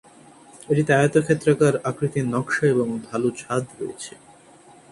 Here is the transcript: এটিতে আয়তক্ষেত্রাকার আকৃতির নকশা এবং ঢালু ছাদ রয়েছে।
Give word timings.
এটিতে 0.69 0.91
আয়তক্ষেত্রাকার 0.95 1.73
আকৃতির 1.89 2.25
নকশা 2.25 2.65
এবং 2.73 2.87
ঢালু 3.05 3.29
ছাদ 3.39 3.63
রয়েছে। 3.79 4.13